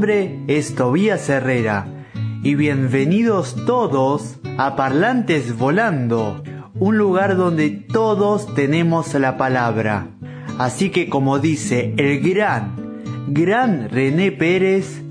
[0.00, 2.06] Nombre es Tobías Herrera
[2.42, 6.42] y bienvenidos todos a Parlantes Volando,
[6.74, 10.08] un lugar donde todos tenemos la palabra.
[10.56, 15.02] Así que como dice el gran, gran René Pérez,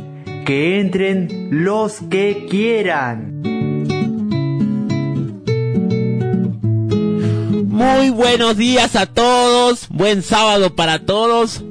[0.44, 3.44] que entren los que quieran.
[7.68, 11.64] Muy buenos días a todos, buen sábado para todos.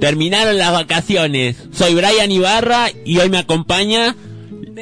[0.00, 1.56] Terminaron las vacaciones.
[1.72, 4.14] Soy Brian Ibarra y hoy me acompaña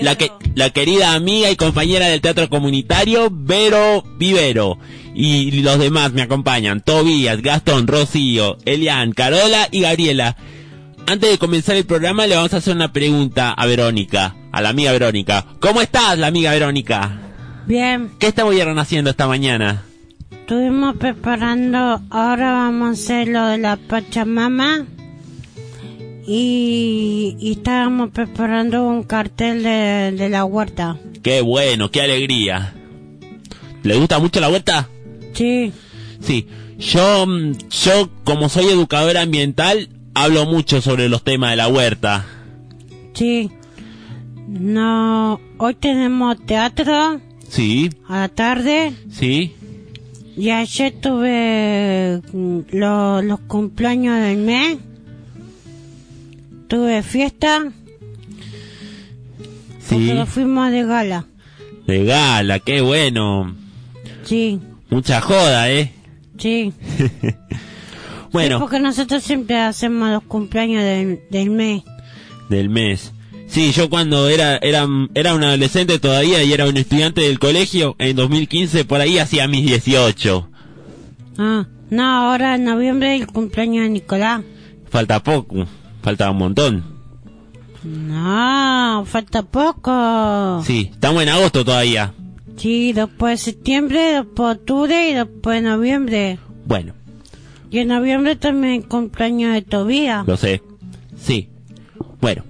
[0.01, 4.79] la, que, la querida amiga y compañera del teatro comunitario, Vero Vivero.
[5.15, 10.37] Y los demás me acompañan, Tobías, Gastón, Rocío, Elian, Carola y Gabriela.
[11.07, 14.71] Antes de comenzar el programa le vamos a hacer una pregunta a Verónica, a la
[14.71, 15.45] amiga Verónica.
[15.61, 17.19] ¿Cómo estás, la amiga Verónica?
[17.67, 19.85] Bien, ¿Qué estuvieron haciendo esta mañana?
[20.53, 24.85] estuvimos preparando, ahora vamos a hacer lo de la Pachamama
[26.27, 30.97] y, y estábamos preparando un cartel de, de la huerta.
[31.23, 32.75] Qué bueno, qué alegría.
[33.83, 34.89] ¿Le gusta mucho la vuelta?
[35.35, 35.73] Sí,
[36.21, 36.47] Sí,
[36.79, 42.25] yo, mm, yo como soy educadora ambiental, hablo mucho sobre los temas de la huerta.
[43.15, 43.51] sí.
[44.49, 49.55] No, hoy tenemos teatro Sí, a la tarde sí,
[50.37, 54.77] y ayer tuve mm, lo- los cumpleaños del mes.
[56.73, 57.71] Tuve fiesta
[59.91, 60.15] porque sí.
[60.15, 61.27] nos fuimos de gala.
[61.87, 63.55] De gala, qué bueno.
[64.23, 64.59] Sí,
[64.89, 65.93] Mucha joda, ¿eh?
[66.39, 66.73] sí.
[66.97, 67.05] Sí,
[68.33, 71.83] Bueno, porque nosotros siempre hacemos los cumpleaños del, del mes.
[72.49, 73.13] del mes.
[73.49, 77.97] Sí, yo cuando era, era, era un adolescente todavía y era un estudiante del colegio,
[77.99, 80.49] en 2015 por ahí hacía mis 18.
[81.37, 84.41] Ah, no, ahora en noviembre el cumpleaños de Nicolás.
[84.89, 85.67] Falta poco,
[86.03, 86.85] falta un montón.
[87.85, 90.63] No, falta poco.
[90.65, 92.15] Sí, estamos en agosto todavía.
[92.57, 96.39] Sí, después de septiembre, después octubre y después noviembre.
[96.65, 96.95] Bueno,
[97.71, 100.27] Y en noviembre también cumpleaños de Tobías.
[100.27, 100.63] Lo sé.
[101.21, 101.49] Sí.
[102.21, 102.45] Bueno.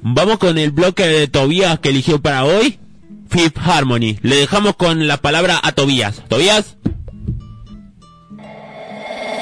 [0.00, 2.78] Vamos con el bloque de Tobías que eligió para hoy.
[3.28, 4.18] Fifth Harmony.
[4.22, 6.22] Le dejamos con la palabra a Tobías.
[6.28, 6.76] Tobías.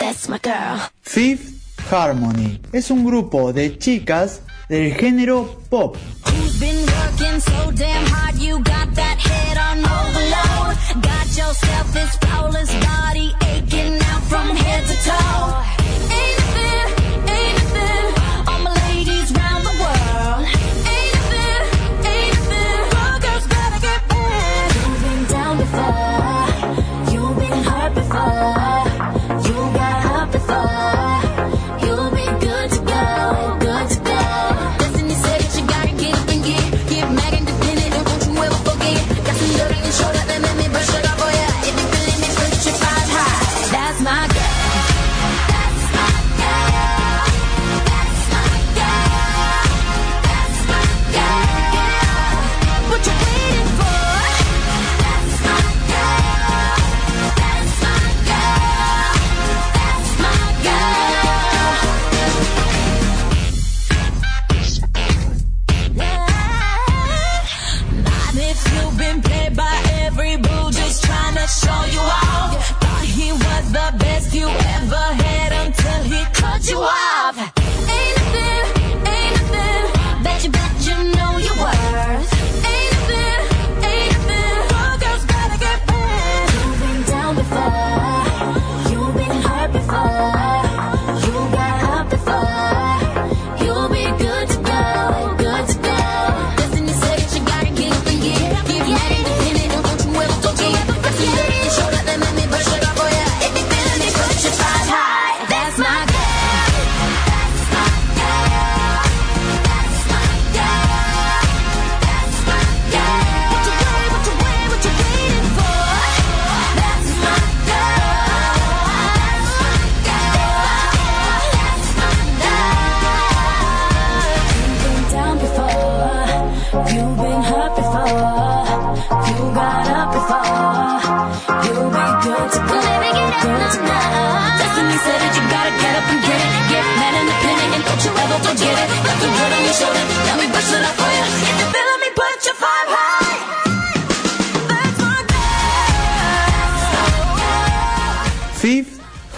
[0.00, 0.80] That's my girl.
[1.02, 1.55] Fifth
[1.90, 2.60] Harmony.
[2.72, 5.96] Es un grupo de chicas del género pop.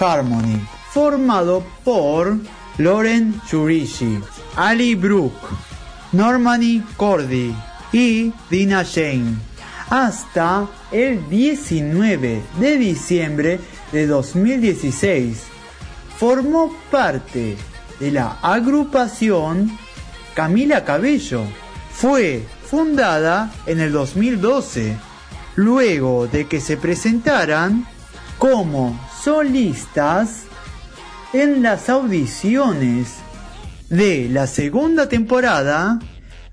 [0.00, 0.60] Harmony,
[0.90, 2.38] formado por
[2.78, 4.20] Loren Churishi,
[4.56, 5.46] Ali Brooke,
[6.12, 7.54] Normani Cordy
[7.92, 9.48] y Dina Jane
[9.90, 13.60] hasta el 19 de diciembre
[13.92, 15.44] de 2016.
[16.18, 17.56] Formó parte
[18.00, 19.78] de la agrupación
[20.34, 21.42] Camila Cabello.
[21.92, 24.96] Fue fundada en el 2012,
[25.56, 27.86] luego de que se presentaran
[28.38, 30.44] como solistas
[31.32, 33.16] en las audiciones
[33.88, 35.98] de la segunda temporada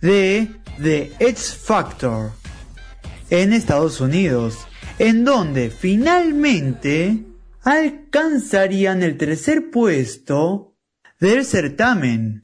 [0.02, 0.50] de
[0.82, 2.32] The X Factor
[3.30, 4.58] en Estados Unidos,
[5.00, 7.26] en donde finalmente
[7.64, 10.76] alcanzarían el tercer puesto
[11.20, 12.44] del certamen.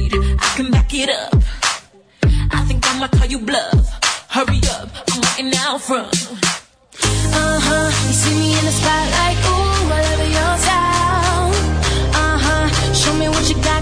[0.93, 1.33] It up.
[2.51, 3.87] I think I'ma call you bluff.
[4.29, 6.11] Hurry up, I'm waiting out front.
[6.11, 11.47] Uh huh, you see me in the spotlight, ooh, I love your style.
[12.13, 13.81] Uh huh, show me what you got,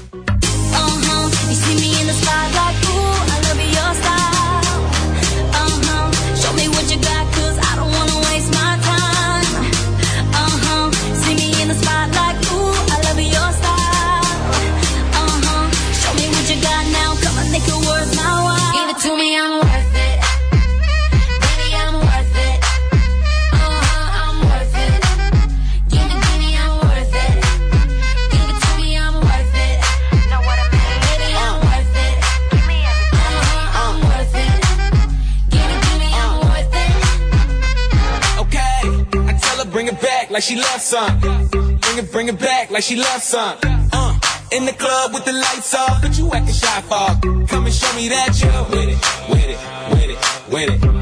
[40.41, 41.19] Like she loves some.
[41.19, 43.59] Bring it, bring it back like she loves some.
[43.63, 44.19] Uh,
[44.51, 47.47] in the club with the lights off, but you acting shy for.
[47.47, 48.97] Come and show me that it, with it,
[49.29, 51.00] with it, with it, with it.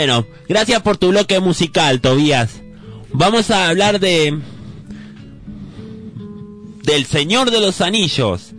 [0.00, 2.62] Bueno, gracias por tu bloque musical, Tobías.
[3.12, 4.34] Vamos a hablar de
[6.84, 8.54] del Señor de los Anillos,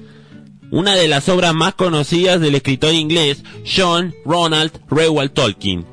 [0.70, 5.84] una de las obras más conocidas del escritor inglés John Ronald Reuel Tolkien.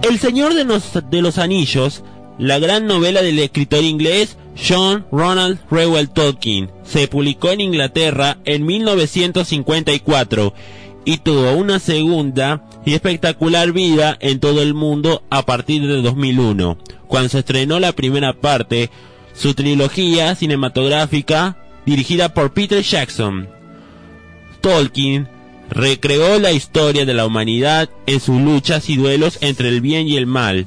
[0.00, 2.02] El Señor de los, de los Anillos
[2.38, 6.70] la gran novela del escritor inglés John Ronald Reuel Tolkien.
[6.84, 10.54] Se publicó en Inglaterra en 1954
[11.04, 16.78] y tuvo una segunda y espectacular vida en todo el mundo a partir de 2001,
[17.06, 18.90] cuando se estrenó la primera parte,
[19.34, 21.56] su trilogía cinematográfica
[21.86, 23.48] dirigida por Peter Jackson.
[24.60, 25.28] Tolkien
[25.70, 30.16] recreó la historia de la humanidad en sus luchas y duelos entre el bien y
[30.16, 30.66] el mal,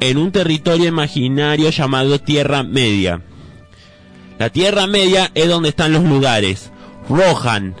[0.00, 3.22] en un territorio imaginario llamado Tierra Media.
[4.38, 6.70] La Tierra Media es donde están los lugares
[7.08, 7.74] Rohan,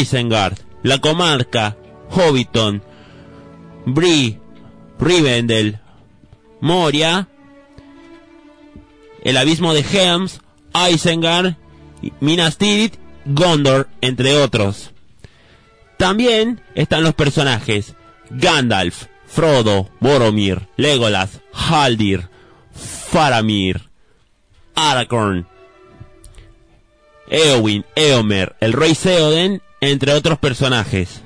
[0.00, 1.76] Isengard, la comarca,
[2.10, 2.82] Hobbiton,
[3.86, 4.38] Bree,
[4.98, 5.78] Rivendell,
[6.60, 7.28] Moria,
[9.22, 10.40] el abismo de Helms,
[10.90, 11.56] Isengard,
[12.20, 14.90] Minas Tirith, Gondor, entre otros.
[15.96, 17.94] También están los personajes
[18.30, 22.28] Gandalf, Frodo, Boromir, Legolas, Haldir,
[22.72, 23.88] Faramir,
[24.74, 25.46] Aragorn,
[27.28, 31.23] Eowyn, Eomer, el rey Theoden, entre otros personajes.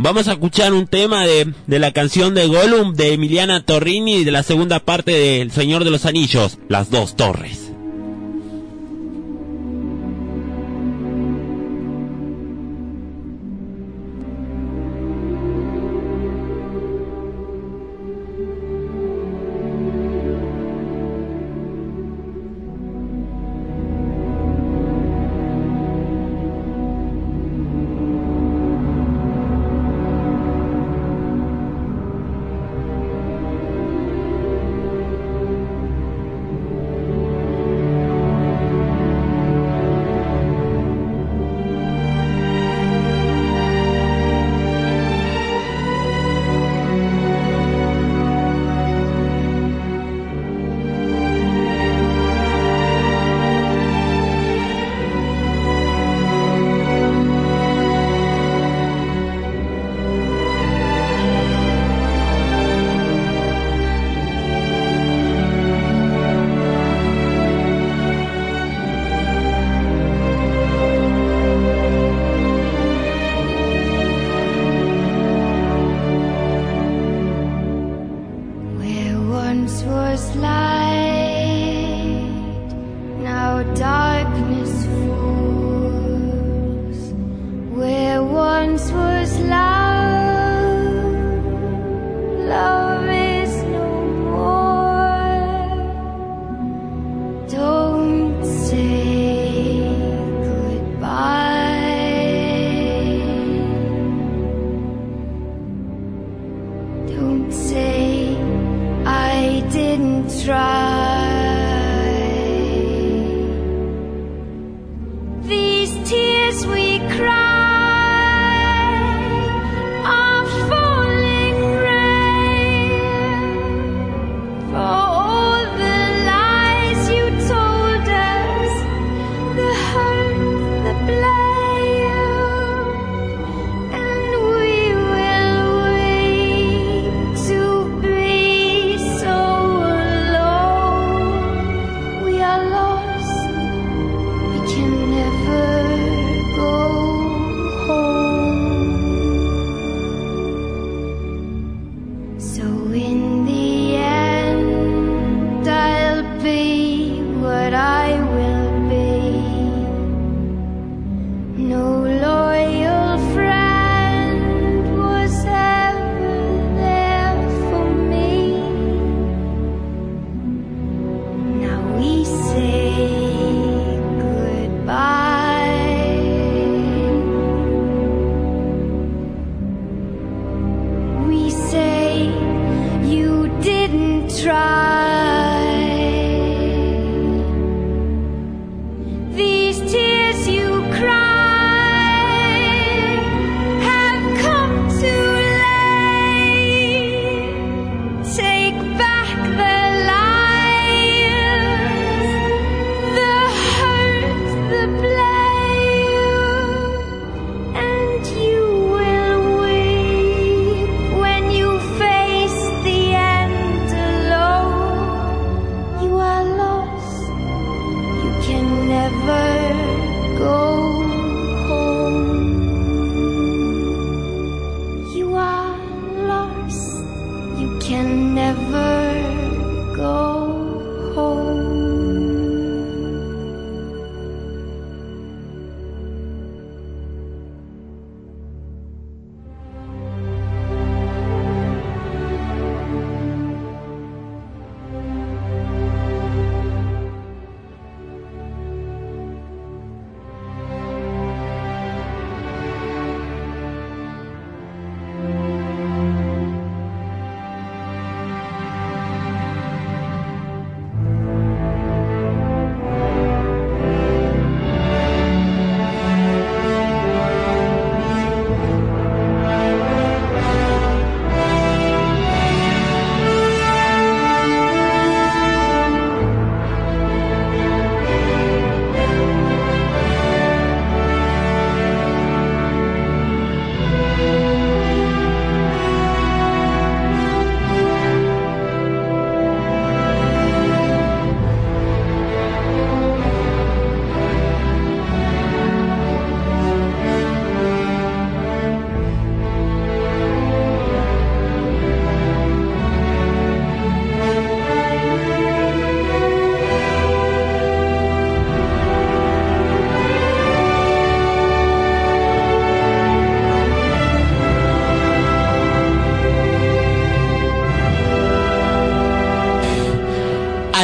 [0.00, 4.30] Vamos a escuchar un tema de, de la canción de Gollum de Emiliana Torrini de
[4.30, 7.67] la segunda parte de El Señor de los Anillos, Las Dos Torres.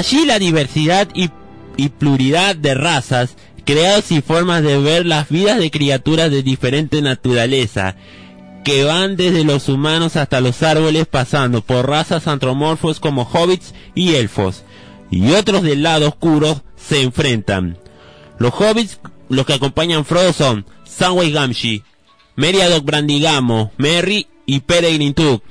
[0.04, 1.30] Allí la diversidad y,
[1.78, 7.00] y pluralidad de razas, creados y formas de ver las vidas de criaturas de diferente
[7.00, 7.96] naturaleza,
[8.64, 14.16] que van desde los humanos hasta los árboles pasando por razas antropomorfos como hobbits y
[14.16, 14.64] elfos,
[15.10, 17.78] y otros del lado oscuro se enfrentan.
[18.38, 21.82] Los hobbits, los que acompañan Frodo son Samway Gamgee,
[22.36, 25.42] Meriadoc Brandigamo, Merry y Peregrine Took.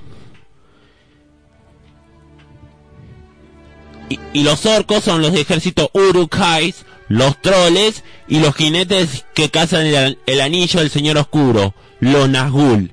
[4.09, 10.17] Y, los orcos son los ejércitos Uruk-hais, los troles y los jinetes que cazan el,
[10.25, 12.91] el anillo del Señor Oscuro, los Nazgûl.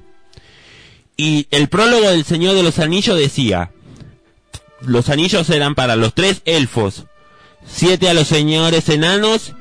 [1.16, 3.72] Y el prólogo del Señor de los Anillos decía,
[4.80, 7.04] los anillos eran para los tres elfos,
[7.66, 9.52] siete a los señores enanos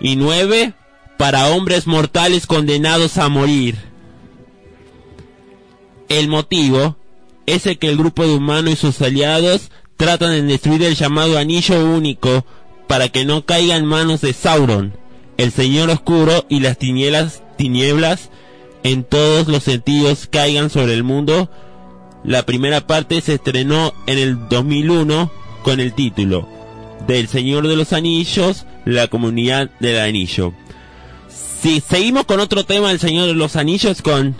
[0.00, 0.74] y nueve
[1.16, 3.76] para hombres mortales condenados a morir.
[6.08, 6.96] El motivo
[7.46, 9.70] es el que el grupo de humanos y sus aliados
[10.02, 12.44] tratan de destruir el llamado anillo único
[12.88, 14.96] para que no caiga en manos de Sauron,
[15.36, 18.30] el señor oscuro y las tinieblas,
[18.82, 21.48] en todos los sentidos caigan sobre el mundo.
[22.24, 25.30] La primera parte se estrenó en el 2001
[25.62, 26.48] con el título
[27.06, 30.52] del Señor de los Anillos, la comunidad del anillo.
[31.28, 34.34] Si seguimos con otro tema del Señor de los Anillos con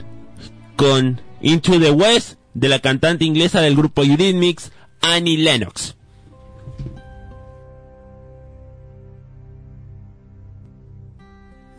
[0.74, 5.94] con Into the West de la cantante inglesa del grupo Eurythmics, Annie Lennox.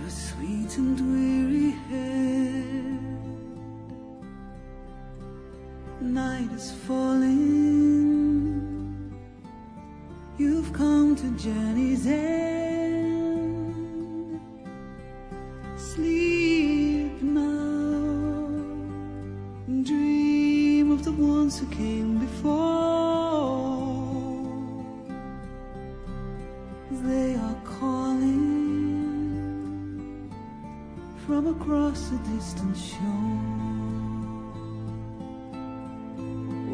[0.01, 2.99] your sweet and weary head.
[6.01, 8.03] Night is falling.
[10.37, 12.52] You've come to journey's end.
[21.43, 22.53] Ones who came before.
[27.09, 28.43] They are calling
[31.27, 33.41] from across a distant shore.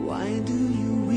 [0.07, 1.08] Why do you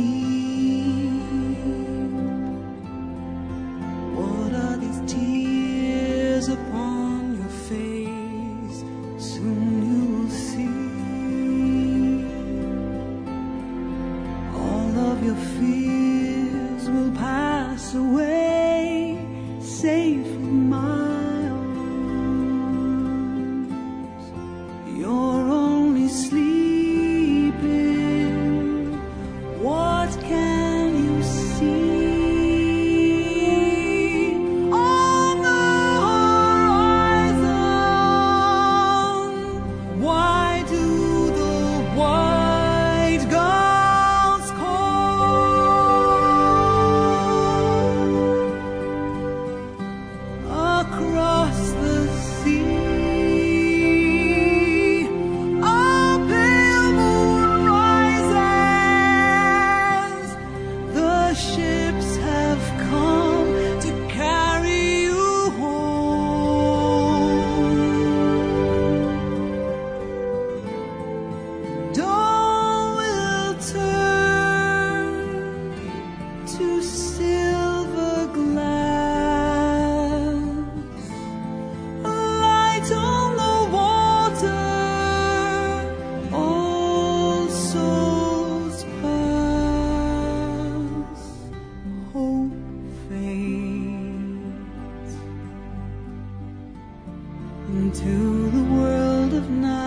[97.71, 99.81] into the world of night.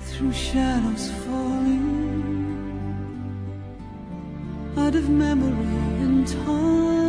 [0.00, 1.86] Through shadows falling
[4.76, 7.01] out of memory and time.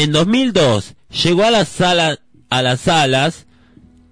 [0.00, 3.46] En 2002 llegó a las salas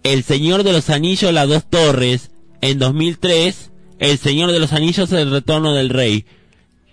[0.02, 2.30] El Señor de los Anillos, las dos torres.
[2.60, 6.26] En 2003 El Señor de los Anillos, el retorno del rey.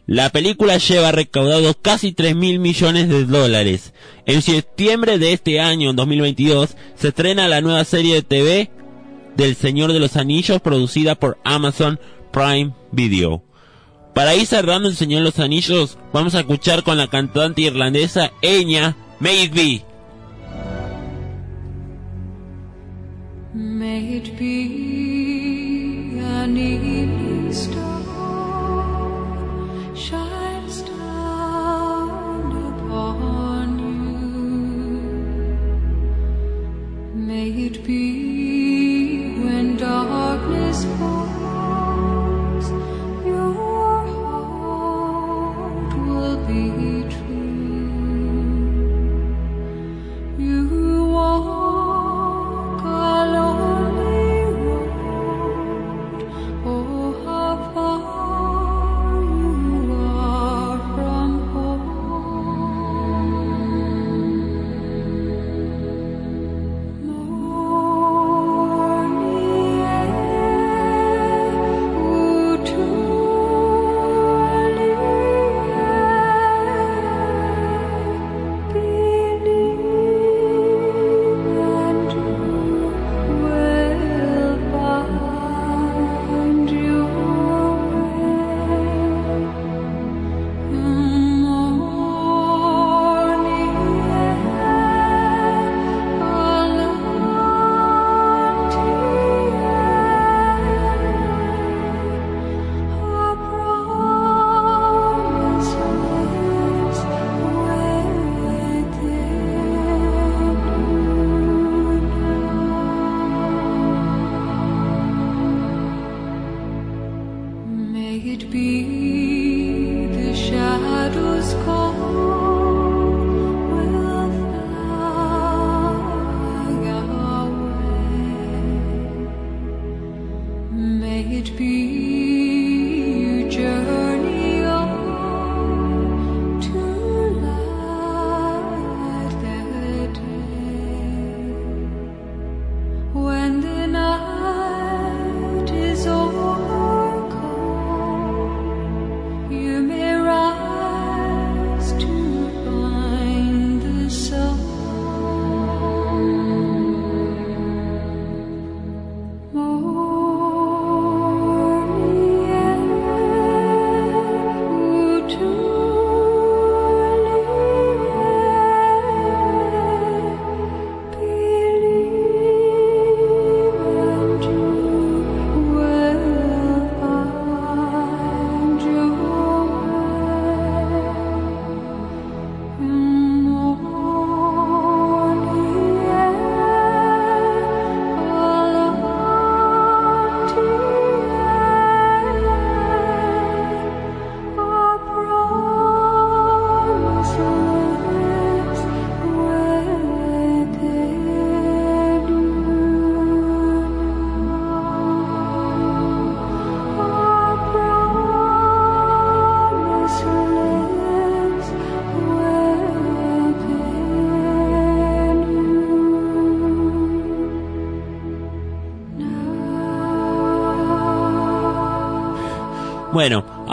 [0.05, 3.91] La película lleva recaudado casi 3 mil millones de dólares.
[4.25, 8.71] En septiembre de este año, en 2022, se estrena la nueva serie de TV
[9.35, 11.99] del Señor de los Anillos producida por Amazon
[12.31, 13.43] Prime Video.
[14.15, 18.95] Para ir cerrando el Señor los Anillos, vamos a escuchar con la cantante irlandesa Enya
[19.19, 19.83] May It Be.
[23.53, 24.95] May it be.
[37.13, 38.14] May it be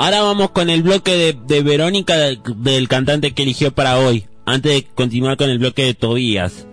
[0.04, 4.24] ahora vamos con el bloque de, de Verónica del, del cantante que eligió para hoy.
[4.44, 6.66] Antes de continuar con el bloque de Tobías.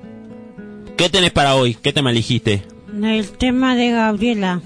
[0.98, 1.76] ¿Qué tenés para hoy?
[1.76, 2.64] ¿Qué tema elegiste?
[3.02, 4.62] El tema de Gabriela.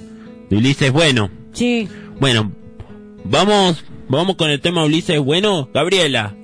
[0.49, 1.29] De Ulises Bueno.
[1.51, 1.87] Sí.
[2.19, 2.51] Bueno,
[3.25, 5.69] vamos, vamos con el tema Ulises Bueno.
[5.73, 6.35] Gabriela.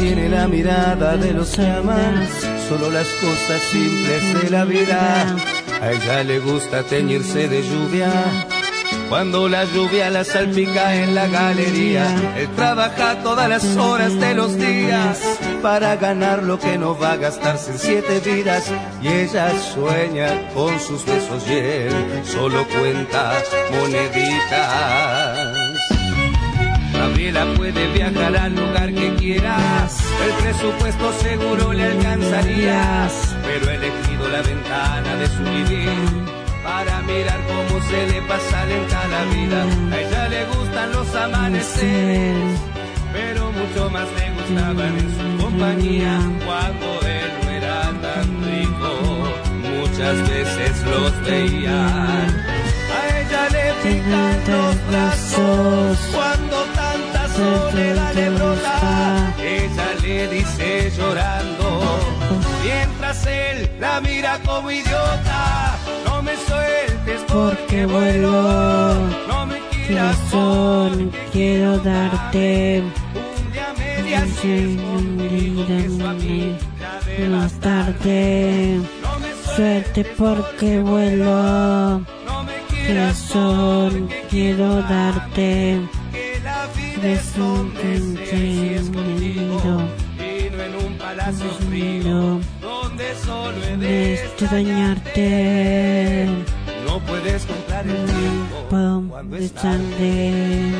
[0.00, 2.26] Tiene la mirada de los que aman
[2.68, 5.36] solo las cosas simples de la vida.
[5.82, 8.10] A ella le gusta teñirse de lluvia.
[9.10, 12.06] Cuando la lluvia la salpica en la galería,
[12.38, 15.20] él trabaja todas las horas de los días
[15.62, 18.72] para ganar lo que no va a gastarse en siete vidas.
[19.02, 21.92] Y ella sueña con sus besos y él
[22.24, 23.34] solo cuenta
[23.72, 25.59] moneditas.
[27.00, 30.04] Gabriela puede viajar al lugar que quieras.
[30.22, 33.36] El presupuesto seguro le alcanzarías.
[33.42, 35.88] Pero he elegido la ventana de su vivir
[36.62, 39.64] para mirar cómo se le pasa lenta la vida.
[39.92, 42.60] A ella le gustan los amaneceres,
[43.14, 48.90] pero mucho más le gustaban en su compañía cuando él no era tan rico.
[49.78, 52.39] Muchas veces los veían.
[53.82, 59.34] Los brazos cuando tanta soledad le brota.
[59.42, 61.80] Ella le dice llorando,
[62.62, 65.78] mientras él la mira como idiota.
[66.04, 68.92] No me sueltes porque vuelo,
[69.26, 70.16] no me quieras
[71.32, 74.26] quiero darte un día media
[77.30, 78.78] más tarde.
[79.00, 82.00] No me Suerte porque vuelo.
[82.26, 82.59] no me quieras
[82.90, 86.66] Corazón, quiero darte que la
[87.38, 89.86] contigo sentido.
[90.18, 96.26] y no en un palacio frío donde solo he de extrañarte.
[96.84, 98.66] No puedes comprar el tiempo
[99.08, 100.72] cuando es tarde.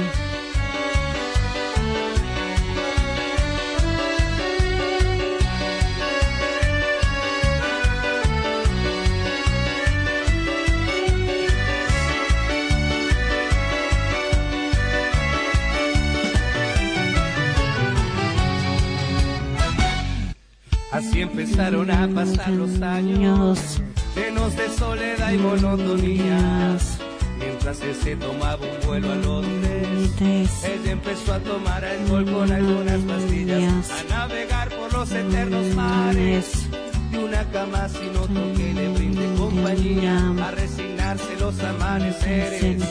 [20.92, 23.80] Así empezaron a pasar los años,
[24.16, 26.76] llenos de soledad y monotonía.
[27.38, 33.00] Mientras él se tomaba un vuelo a Londres, ella empezó a tomar alcohol con algunas
[33.02, 36.68] pastillas, a navegar por los eternos mares.
[37.12, 42.82] De una cama sin otro que le brinde compañía, a resignarse los amaneceres.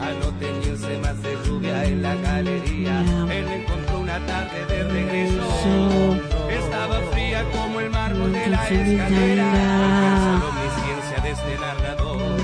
[0.00, 6.29] A no teñirse más de lluvia en la galería, él encontró una tarde de regreso.
[6.50, 9.52] Estaba fría como el mármol de la escalera.
[9.52, 12.40] Alcanzó omnisciencia de este narrador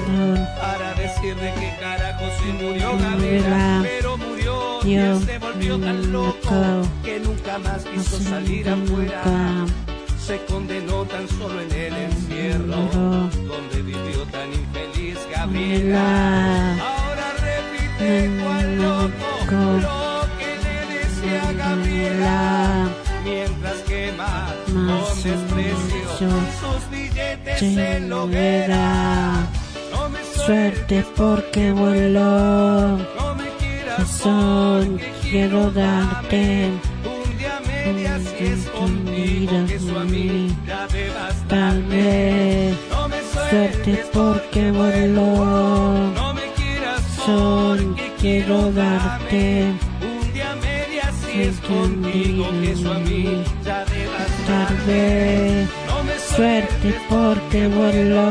[0.61, 3.81] para decir de qué carajo se murió Gabriela.
[3.83, 9.23] Pero murió y se volvió tan loco que nunca más quiso salir afuera.
[10.19, 12.77] Se condenó tan solo en el encierro
[13.47, 16.73] donde vivió tan infeliz Gabriela.
[16.73, 22.96] Ahora repite cual loco lo que le decía Gabriela.
[23.27, 26.29] Mientras quema con desprecio
[26.61, 29.33] sus billetes en la hoguera.
[29.93, 32.97] No me Suerte porque vuelo.
[33.19, 36.71] no me quieras Corazón, quiero darte
[37.05, 41.49] un día media si es conmigo que su amiga bastante.
[41.49, 42.75] tarde.
[42.91, 43.17] No me
[43.51, 45.27] Suerte porque vuelo.
[46.15, 49.73] no me quieras Son, quiero darte
[51.43, 54.47] es conmigo que su amiga de bastante.
[54.47, 55.67] tarde.
[55.89, 58.27] No me Suerte porque vuelo.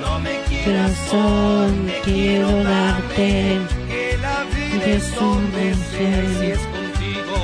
[0.00, 1.70] no me Corazón,
[2.04, 7.36] quiero darte que la vida es donde sea si es contigo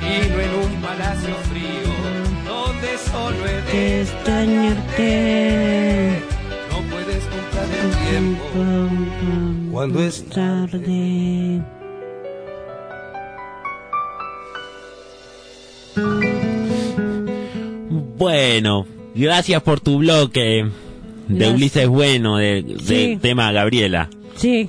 [0.00, 1.92] y no en un palacio frío
[2.46, 5.10] donde solo he de de extrañarte.
[6.70, 8.58] no puedes comprar el tiempo
[9.70, 11.62] Cuando es tarde.
[18.16, 20.66] Bueno, gracias por tu bloque
[21.28, 21.54] de Gracias.
[21.54, 23.18] Ulises Bueno, de, de Sí.
[23.20, 24.08] tema Gabriela.
[24.36, 24.68] Sí,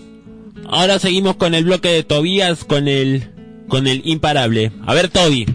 [0.67, 3.29] Ahora seguimos con el bloque de Tobías con el
[3.67, 4.71] con el imparable.
[4.85, 5.45] A ver, Toby.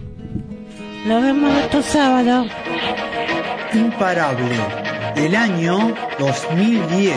[1.05, 2.45] lo vemos otro sábado.
[3.73, 4.45] Imparable,
[5.15, 7.15] del año 2010.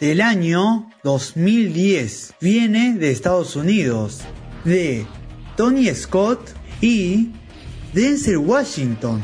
[0.00, 4.22] Del año 2010 viene de Estados Unidos
[4.64, 5.04] de
[5.54, 6.40] Tony Scott
[6.80, 7.28] y
[7.92, 9.20] Denzel Washington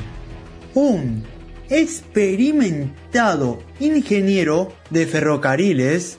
[0.74, 1.24] un
[1.70, 6.18] experimentado ingeniero de ferrocarriles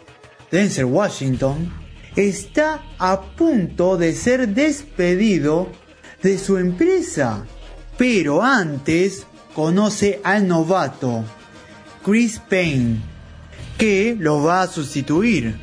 [0.49, 1.71] Denzel Washington
[2.15, 5.69] está a punto de ser despedido
[6.23, 7.45] de su empresa
[7.99, 11.23] pero antes conoce al novato
[12.03, 13.12] Chris Payne,
[13.77, 15.55] que lo va a sustituir.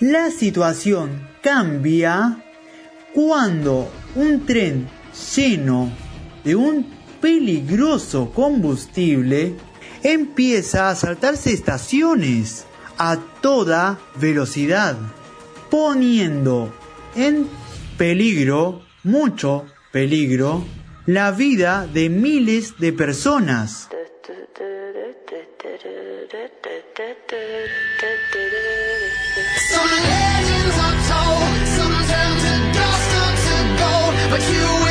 [0.00, 2.42] La situación cambia
[3.14, 4.88] cuando un tren
[5.34, 5.90] lleno
[6.44, 6.86] de un
[7.20, 9.54] peligroso combustible
[10.02, 12.64] empieza a saltarse estaciones
[12.96, 14.96] a toda velocidad,
[15.70, 16.72] poniendo
[17.14, 17.48] en
[17.96, 20.64] peligro, mucho peligro,
[21.06, 23.88] la vida de miles de personas.
[25.80, 25.90] Some
[30.10, 34.87] legends are told, some turn to dust or to gold, but you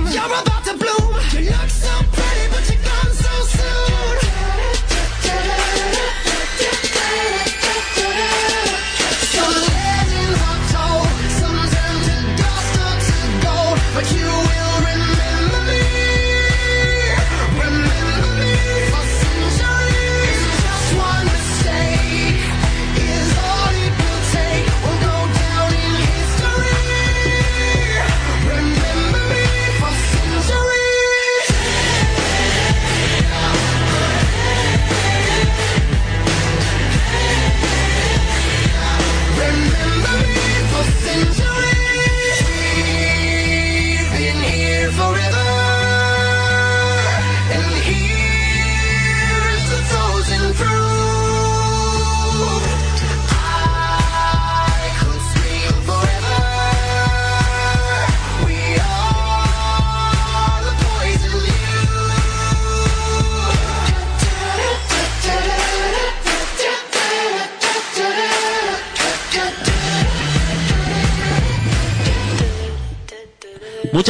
[0.00, 1.01] You're about to blow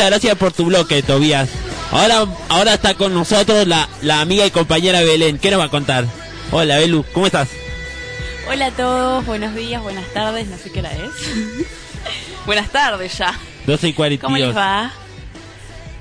[0.02, 1.48] Muchas gracias por tu bloque, Tobías.
[1.92, 5.38] Ahora, ahora está con nosotros la, la amiga y compañera Belén.
[5.38, 6.06] ¿Qué nos va a contar?
[6.50, 7.50] Hola, Belu, ¿cómo estás?
[8.50, 11.12] Hola a todos, buenos días, buenas tardes, no sé qué hora es.
[12.46, 13.38] buenas tardes ya.
[13.64, 14.26] 12 y 42.
[14.26, 14.90] ¿Cómo les va?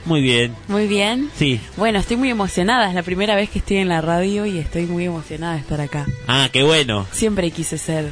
[0.06, 0.56] Muy bien.
[0.68, 1.30] Muy bien.
[1.38, 1.62] Sí.
[1.78, 4.88] Bueno, estoy muy emocionada, es la primera vez que estoy en la radio y estoy
[4.88, 6.08] muy emocionada de estar acá.
[6.26, 7.06] Ah, qué bueno.
[7.12, 8.10] Siempre quise ser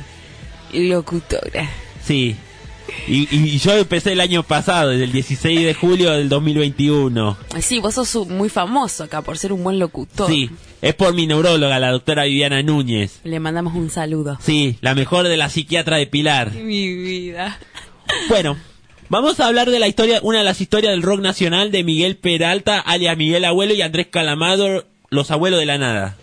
[0.71, 1.67] locutora.
[2.05, 2.35] Sí.
[3.07, 7.37] Y, y yo empecé el año pasado, el 16 de julio del 2021.
[7.53, 10.29] Ay, Sí, vos sos muy famoso acá por ser un buen locutor.
[10.29, 10.49] Sí,
[10.81, 13.19] es por mi neuróloga, la doctora Viviana Núñez.
[13.23, 14.37] Le mandamos un saludo.
[14.41, 16.51] Sí, la mejor de la psiquiatra de Pilar.
[16.53, 17.59] Mi vida.
[18.27, 18.57] Bueno,
[19.09, 22.17] vamos a hablar de la historia, una de las historias del rock nacional de Miguel
[22.17, 26.17] Peralta, alias Miguel Abuelo y Andrés Calamado, los abuelos de la nada.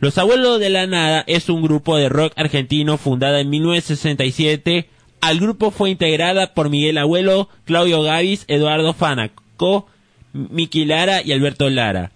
[0.00, 4.88] Los Abuelos de la Nada es un grupo de rock argentino fundada en 1967.
[5.20, 9.86] Al grupo fue integrada por Miguel Abuelo, Claudio Gavis, Eduardo Fanaco,
[10.32, 12.12] Miki Lara y Alberto Lara.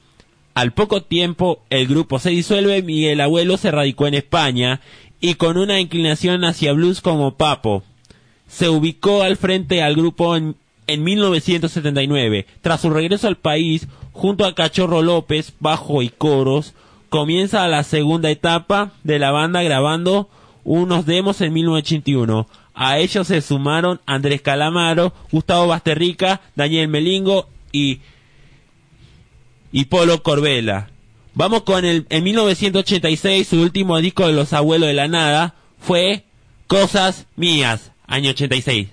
[0.55, 4.80] Al poco tiempo el grupo se disuelve, Miguel Abuelo se radicó en España
[5.20, 7.82] y con una inclinación hacia blues como Papo.
[8.46, 12.46] Se ubicó al frente al grupo en, en 1979.
[12.61, 16.74] Tras su regreso al país, junto a Cachorro López, bajo y coros,
[17.09, 20.28] comienza la segunda etapa de la banda grabando
[20.64, 22.46] unos demos en 1981.
[22.74, 28.00] A ellos se sumaron Andrés Calamaro, Gustavo Basterrica, Daniel Melingo y,
[29.70, 30.90] y Polo Corbela.
[31.34, 36.24] Vamos con el, en 1986, su último disco de Los Abuelos de la Nada fue
[36.66, 38.88] Cosas Mías, año 86.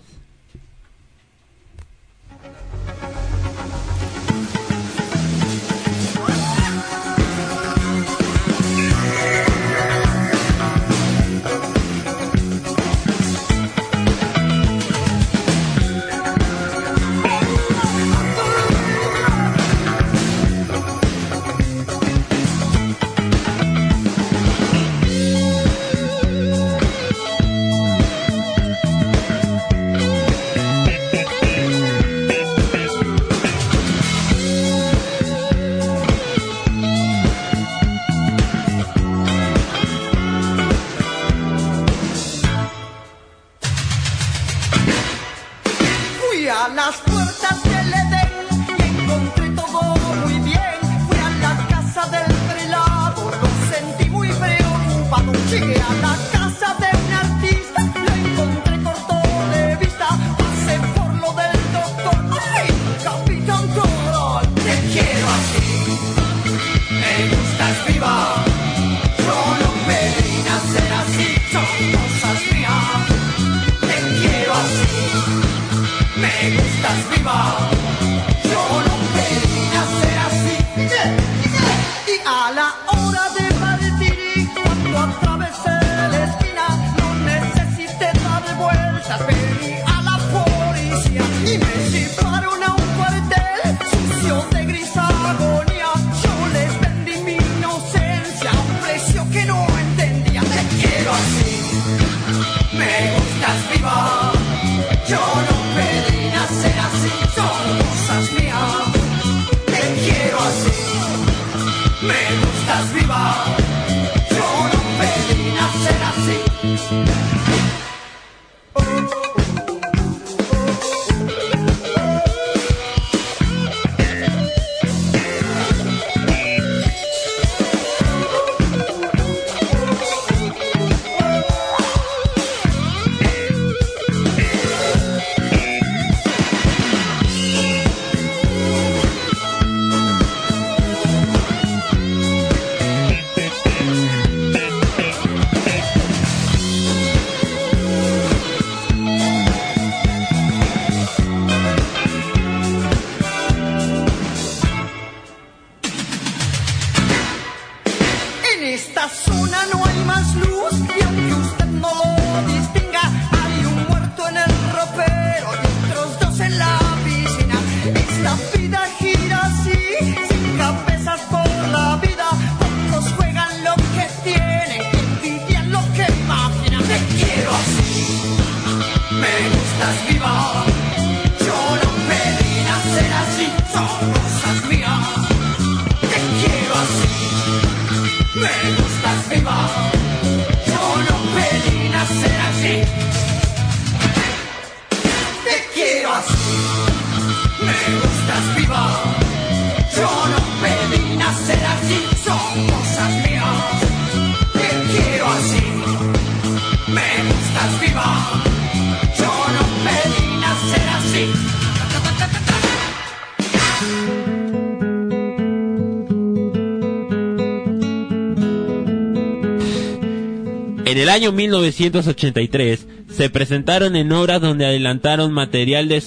[221.10, 226.04] El año 1983 se presentaron en obras donde adelantaron material de,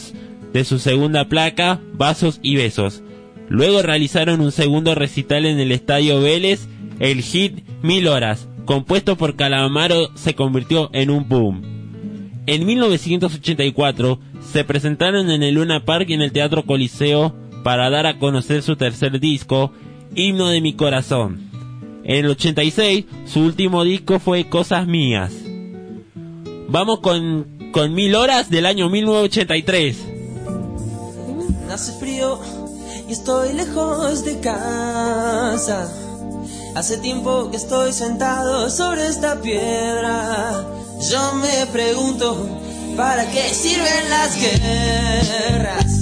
[0.52, 3.02] de su segunda placa, Vasos y Besos.
[3.48, 6.68] Luego realizaron un segundo recital en el Estadio Vélez,
[7.00, 11.62] el hit Mil Horas, compuesto por Calamaro, se convirtió en un boom.
[12.46, 14.20] En 1984
[14.52, 17.34] se presentaron en el Luna Park y en el Teatro Coliseo
[17.64, 19.72] para dar a conocer su tercer disco,
[20.14, 21.51] Himno de mi Corazón.
[22.04, 25.32] En el 86 su último disco fue Cosas Mías.
[26.68, 29.96] Vamos con, con Mil Horas del año 1983.
[31.70, 32.40] Hace frío
[33.08, 35.90] y estoy lejos de casa.
[36.74, 40.64] Hace tiempo que estoy sentado sobre esta piedra.
[41.10, 42.48] Yo me pregunto,
[42.96, 46.01] ¿para qué sirven las guerras?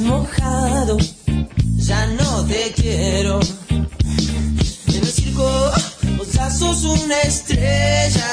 [0.00, 0.96] mojado,
[1.76, 3.40] ya no te quiero.
[3.68, 5.48] En el circo,
[6.16, 8.26] vos ya sos una estrella,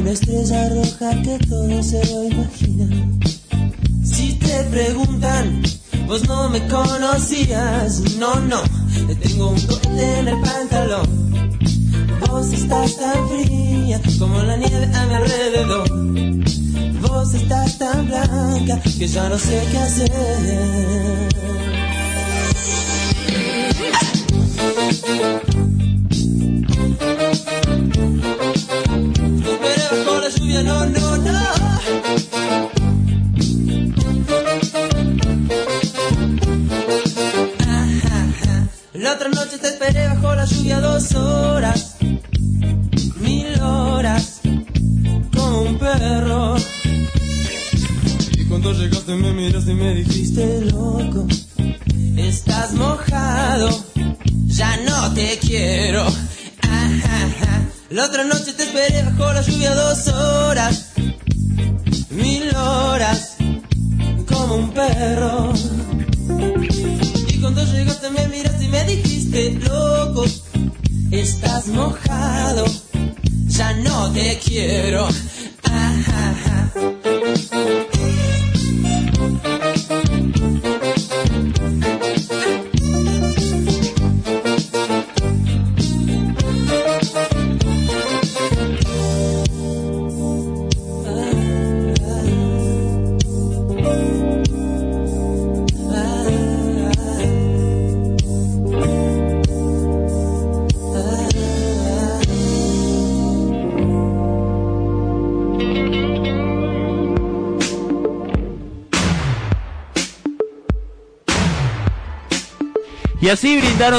[0.00, 3.08] una estrella roja que todo se lo imagina.
[4.04, 5.62] Si te preguntan,
[6.06, 8.62] vos no me conocías, no, no,
[9.20, 11.58] tengo un cohete en el pantalón.
[12.28, 16.61] Vos estás tan fría como la nieve a mi alrededor.
[17.02, 21.28] Vos estás tan blanca que ya no sé qué hacer.
[25.06, 25.71] Pero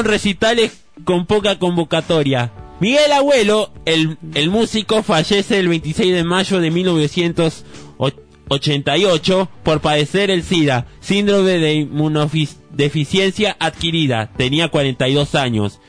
[0.04, 2.52] recitales con poca convocatoria.
[2.80, 10.44] Miguel Abuelo, el, el músico, fallece el 26 de mayo de 1988 por padecer el
[10.44, 14.32] SIDA, síndrome de inmunodeficiencia adquirida.
[14.36, 15.80] Tenía 42 años.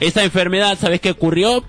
[0.00, 1.62] Esa enfermedad, ¿sabes qué ocurrió?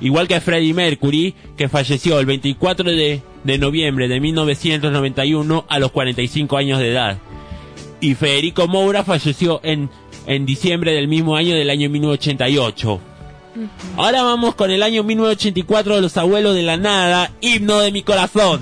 [0.00, 5.92] Igual que Freddie Mercury, que falleció el 24 de, de noviembre de 1991 a los
[5.92, 7.16] 45 años de edad.
[8.00, 9.88] Y Federico Moura falleció en,
[10.26, 13.00] en diciembre del mismo año del año 1988.
[13.96, 18.02] Ahora vamos con el año 1984 de los abuelos de la nada, himno de mi
[18.02, 18.60] corazón.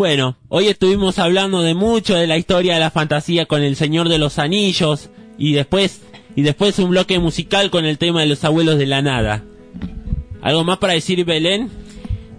[0.00, 4.08] Bueno, hoy estuvimos hablando de mucho de la historia de la fantasía con el Señor
[4.08, 6.00] de los Anillos y después
[6.34, 9.44] y después un bloque musical con el tema de los abuelos de la nada.
[10.40, 11.70] ¿Algo más para decir Belén?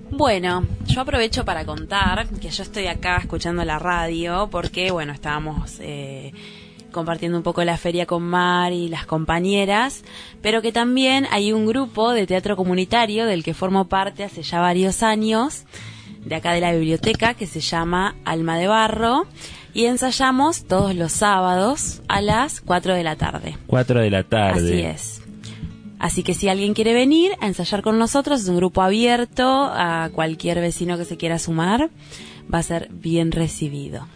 [0.10, 5.78] Bueno, yo aprovecho para contar que yo estoy acá escuchando la radio porque, bueno, estábamos
[5.82, 6.34] eh,
[6.92, 10.04] compartiendo un poco la feria con Mar y las compañeras,
[10.42, 14.62] pero que también hay un grupo de teatro comunitario del que formo parte hace ya
[14.62, 15.66] varios años,
[16.26, 19.26] de acá de la biblioteca, que se llama Alma de Barro,
[19.74, 23.58] y ensayamos todos los sábados a las 4 de la tarde.
[23.68, 24.70] 4 de la tarde.
[24.74, 25.22] Así es.
[26.00, 30.10] Así que si alguien quiere venir a ensayar con nosotros, es un grupo abierto a
[30.14, 31.90] cualquier vecino que se quiera sumar,
[32.54, 34.08] va a ser bien recibido.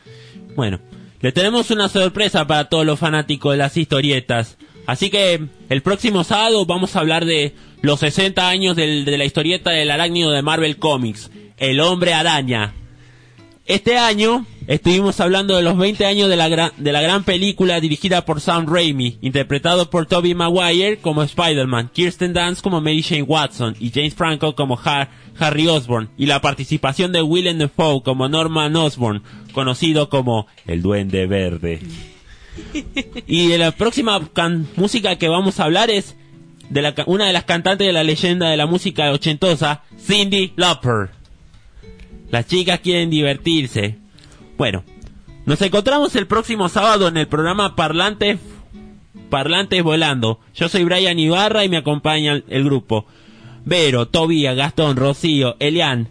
[0.55, 0.79] Bueno,
[1.21, 4.57] le tenemos una sorpresa para todos los fanáticos de las historietas.
[4.87, 9.25] Así que el próximo sábado vamos a hablar de los 60 años del- de la
[9.25, 12.73] historieta del arácnido de Marvel Comics, El Hombre Araña.
[13.65, 17.79] Este año estuvimos hablando de los 20 años de la, gran, de la gran película
[17.79, 23.23] dirigida por Sam Raimi, interpretado por Tobey Maguire como Spider-Man, Kirsten Dunst como Mary Jane
[23.23, 28.29] Watson y James Franco como Har- Harry Osborn, y la participación de Willem Dafoe como
[28.29, 31.79] Norman Osborn, conocido como el Duende Verde.
[33.25, 34.21] Y la próxima
[34.75, 36.15] música que vamos a hablar es
[36.69, 41.14] de una de las cantantes de la leyenda de la música ochentosa, Cindy Lauper.
[42.31, 43.97] Las chicas quieren divertirse.
[44.57, 44.83] Bueno,
[45.45, 48.39] nos encontramos el próximo sábado en el programa Parlantes
[49.29, 50.39] Parlantes Volando.
[50.53, 53.05] Yo soy Brian Ibarra y me acompaña el, el grupo.
[53.65, 56.07] Vero, Tobía, Gastón, Rocío, Elian.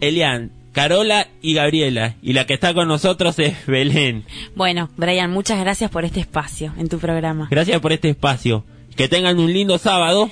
[0.00, 2.16] Elian, Carola y Gabriela.
[2.22, 4.24] Y la que está con nosotros es Belén.
[4.54, 7.48] Bueno, Brian, muchas gracias por este espacio en tu programa.
[7.50, 8.64] Gracias por este espacio.
[8.96, 10.30] Que tengan un lindo sábado.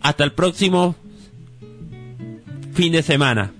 [0.00, 0.96] Hasta el próximo
[2.72, 3.52] fin de semana.